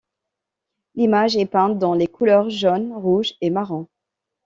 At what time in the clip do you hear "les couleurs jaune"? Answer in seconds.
1.93-2.91